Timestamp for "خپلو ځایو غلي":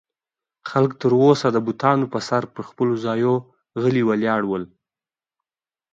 2.69-4.03